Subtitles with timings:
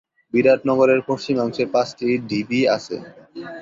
[0.33, 2.95] বিরাট নগরের পশ্চিমাংশে পাঁচটি ঢিবি আছে।